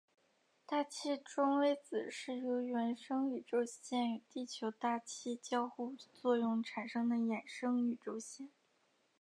[0.65, 8.49] 大气中微子是由原生宇宙线与地球大气交互作用产生的衍生宇宙线。